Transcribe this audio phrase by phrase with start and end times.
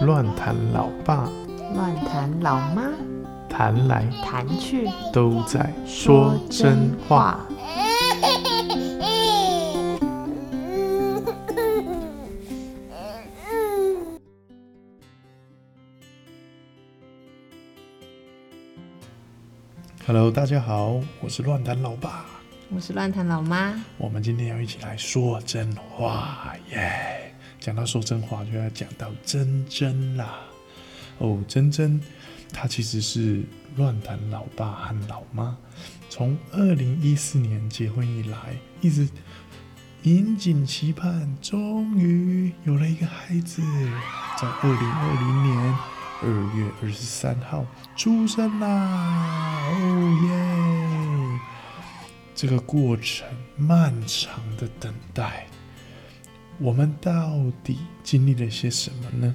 [0.00, 1.28] 乱谈老爸，
[1.74, 2.90] 乱谈老妈，
[3.50, 7.38] 谈来谈去都在说真话。。
[20.06, 22.24] Hello，大家好，我是乱谈老爸。
[22.74, 27.19] 我是乱谈老妈，我们今天要一起来说真话耶！
[27.60, 30.40] 讲到说真话，就要讲到珍珍啦。
[31.18, 32.00] 哦，珍珍，
[32.52, 33.42] 她其实是
[33.76, 35.56] 乱谈老爸和老妈，
[36.08, 39.06] 从二零一四年结婚以来，一直
[40.04, 43.60] 引颈期盼，终于有了一个孩子，
[44.40, 45.74] 在二零二零年
[46.22, 49.68] 二月二十三号出生啦！
[49.70, 49.76] 哦
[50.24, 51.40] 耶！
[52.34, 55.46] 这个过程漫长的等待，
[56.62, 59.34] 我们到底经历了些什么呢？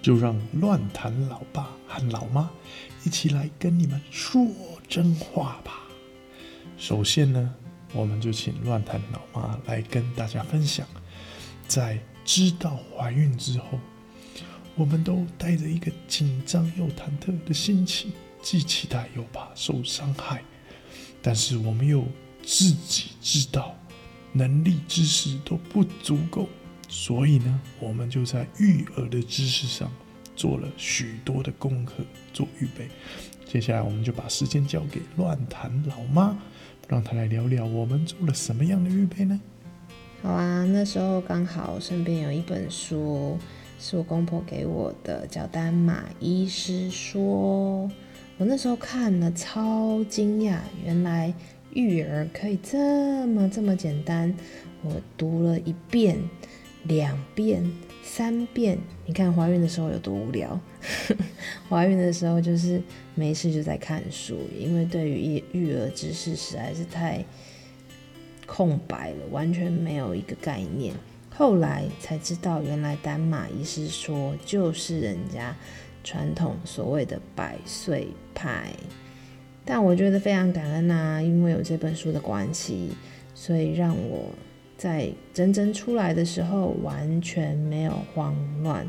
[0.00, 2.48] 就让乱谈老爸和老妈
[3.04, 4.46] 一起来跟你们说
[4.88, 5.82] 真话吧。
[6.78, 7.54] 首先呢，
[7.92, 10.86] 我们就请乱谈老妈来跟大家分享，
[11.66, 13.78] 在知道怀孕之后，
[14.74, 20.42] 我们都带着一个紧张又忐忑的心情，既期待又怕受伤害。
[21.20, 22.06] 但是我们又
[22.42, 23.76] 自己知道
[24.38, 26.48] 能力知识都不足够，
[26.88, 29.90] 所以呢，我们就在育儿的知识上
[30.36, 32.88] 做了许多的功课做预备。
[33.44, 36.38] 接下来我们就把时间交给乱谈老妈，
[36.86, 39.40] 让她来聊聊我们做了什么样的预备呢？
[40.22, 43.36] 好啊，那时候刚好身边有一本书
[43.80, 47.88] 是我公婆给我的，叫《丹马医师说》。
[48.36, 51.34] 我那时候看了超惊讶，原来
[51.72, 54.34] 育儿可以这么这么简单。
[54.82, 56.18] 我读了一遍、
[56.84, 57.68] 两遍、
[58.02, 58.78] 三遍。
[59.06, 60.60] 你看怀孕的时候有多无聊？
[61.68, 62.80] 怀孕的时候就是
[63.14, 67.24] 没事就在看书，因为对于育育儿知识实在是太
[68.46, 70.94] 空白了，完全没有一个概念。
[71.30, 75.54] 后来才知道，原来丹马医师说就是人家
[76.04, 78.72] 传统所谓的百岁派。
[79.70, 82.88] 但我觉得非常感恩呐、因为有这本书的关系，
[83.34, 84.30] 所以让我
[84.78, 88.88] 在真正出来的时候完全没有慌乱。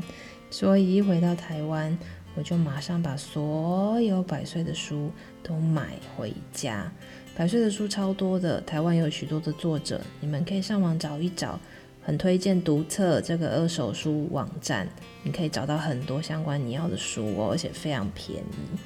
[0.50, 1.98] 所以一回到台湾，
[2.34, 5.10] 我就马上把所有百岁的书
[5.42, 6.90] 都买回家。
[7.36, 11.60] 百岁的书超多的，台湾有许多的作者，你们可以上网找一找。
[12.02, 14.88] 很推荐读册这个二手书网站，
[15.22, 18.78] 你可以找到很多相关你要的书哦，而且非常便宜。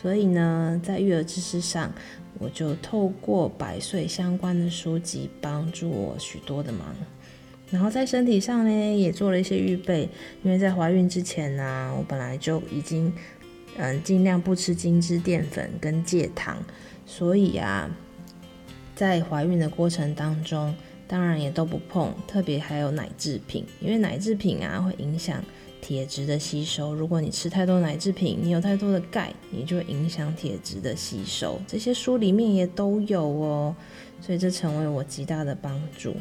[0.00, 1.92] 所以呢，在育儿知识上，
[2.38, 6.94] 我就透过百岁相关的书籍帮助我许多的忙。
[7.70, 10.08] 然后在身体上呢，也做了一些预备，
[10.42, 13.12] 因为在怀孕之前呢、我本来就已经
[13.78, 16.62] 嗯尽量不吃精致淀粉跟戒糖，
[17.06, 17.90] 所以啊，
[18.94, 20.74] 在怀孕的过程当中。
[21.08, 25.40] 当然也都不碰，特别还有奶制品，因为奶制品啊会影响
[25.86, 26.92] 铁质的吸收。
[26.92, 31.60] 如果你吃太多奶制品，你有太多的钙，你就会影响铁质的吸收。
[31.64, 33.76] 这些书里面也都有哦，
[34.20, 36.16] 所以这成为我极大的帮助。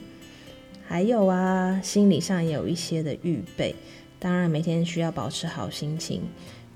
[0.88, 3.74] 还有啊，心理上也有一些的预备。
[4.20, 6.22] 当然每天需要保持好心情，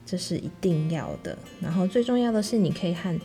[0.04, 1.38] 这是一定要的。
[1.62, 3.16] 然后最重要的是，你可以和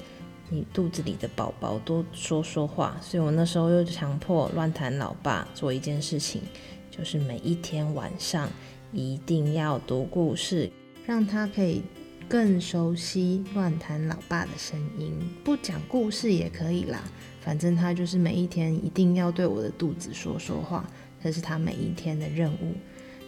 [0.50, 6.42] 你肚子里的宝宝多说说话，所以我那时候又强迫乱谈老爸做一件事情，
[6.90, 8.46] 就是每一天晚上
[8.94, 10.70] 一定要读故事，
[11.04, 11.82] 让他可以
[12.28, 15.12] 更熟悉乱谈老爸的声音。
[15.42, 17.02] 不讲故事也可以啦，
[17.40, 20.88] 反正他就是每一天一定要对我的肚子说说话，
[21.22, 22.74] 这是他每一天的任务。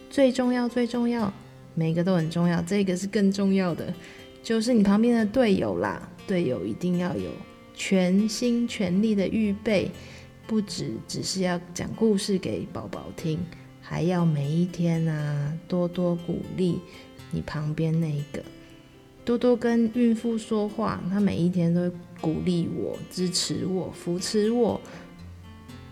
[0.09, 1.31] 最重要，最重要，
[1.75, 3.93] 每个都很重要，这个是更重要的，
[4.41, 6.09] 就是你旁边的队友啦。
[6.25, 7.29] 队友一定要有
[7.73, 9.91] 全心全力的预备，
[10.45, 13.39] 不只只是要讲故事给宝宝听，
[13.89, 16.77] 还要每一天啊多多鼓励
[17.31, 18.43] 你旁边那一个，
[19.23, 24.81] 多多跟孕妇说话，她每一天都会鼓励我、支持我、扶持我，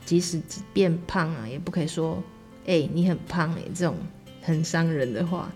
[0.05, 0.41] 即使
[0.73, 2.21] 变胖啊，也不可以说
[2.67, 3.95] “哎、你很胖哎、这种
[4.41, 5.49] 很伤人的话。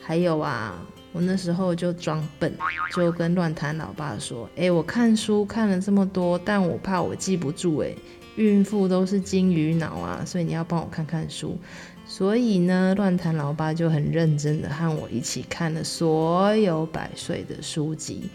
[0.00, 0.80] 还有啊。
[1.12, 2.56] 我那时候就装笨，
[2.94, 7.78] 就跟乱谈老爸说：“哎，我看书看了这么多，但我怕我记不住。
[7.78, 7.92] 哎，
[8.40, 11.58] 孕妇都是金鱼脑啊，所以你要帮我看看书。
[12.06, 18.30] 所以呢，乱谈老爸就很认真的和我一起看了所有百岁的书籍。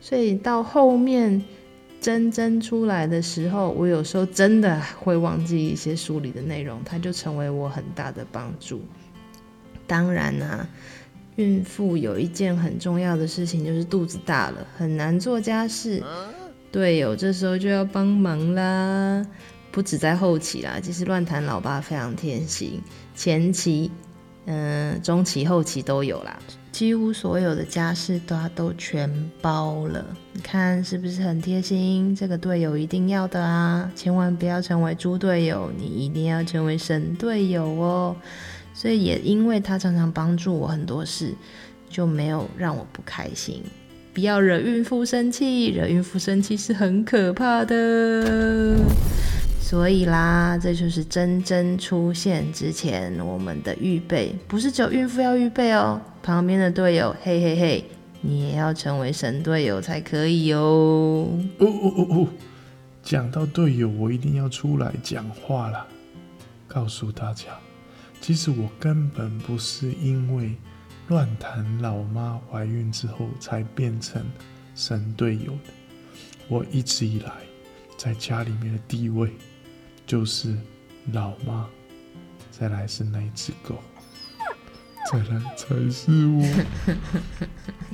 [0.00, 1.42] 所以到后面
[2.00, 8.80] 真真出来的时候，我有时候真的会忘记一些书里的内容，它就成为我很大的帮助。
[9.86, 10.68] 当然啊。
[11.36, 16.02] 孕妇有一件很重要的事情，就是肚子大了，很难做家事，
[16.70, 19.26] 队友这时候就要帮忙啦。
[19.70, 22.80] 不止在后期啦，其实乱弹老爸非常贴心，
[23.14, 23.90] 前期、
[24.46, 26.36] 嗯、中期、后期都有啦，
[26.72, 30.04] 几乎所有的家事都他都全包了。
[30.32, 32.16] 你看是不是很贴心？
[32.16, 38.16] 这个队友一定要的啊，千万不要成为猪队友，你一定要成为神队友哦。
[38.72, 41.34] 所以也因为他常常帮助我很多事，
[41.90, 43.62] 就没有让我不开心。
[44.12, 48.76] 不要惹孕妇生气，惹孕妇生气是很可怕的。
[49.60, 57.84] 所以啦，这就是真真出现之前我们的预备，不是只有孕妇要预备哦，旁边的队友，嘿嘿嘿，
[58.22, 61.28] 你也要成为神队友才可以哦。
[61.58, 62.28] 哦哦哦哦，
[63.02, 65.86] 讲到队友，我一定要出来讲话了，
[66.66, 67.44] 告诉大家，
[68.22, 70.54] 其实我根本不是因为
[71.08, 74.22] 乱谈老妈怀孕之后才变成
[74.74, 75.52] 神队友。
[75.52, 75.72] 的，
[76.48, 77.32] 我一直以来
[77.96, 79.30] 在家里面的地位
[80.06, 80.54] 就是
[81.12, 81.66] 老妈，
[82.50, 83.76] 再来是那一只狗，
[85.10, 86.44] 再来才是我，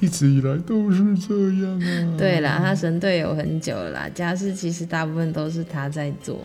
[0.00, 1.34] 一直以来都是这
[1.64, 2.16] 样啊。
[2.18, 6.44] 对啦，他神队友很久了啦，家事其实大部分都是他在做。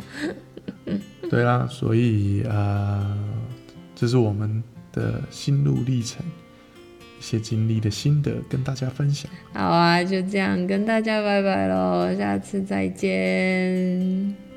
[1.29, 3.17] 对啦，所以呃，
[3.95, 6.23] 这是我们的心路历程，
[7.19, 9.29] 一些经历的心得跟大家分享。
[9.53, 14.48] 好啊，就这样跟大家拜拜喽，下次再见。